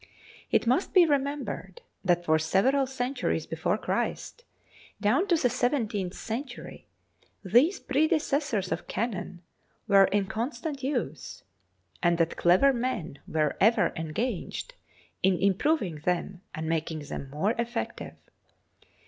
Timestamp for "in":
10.05-10.25, 15.21-15.37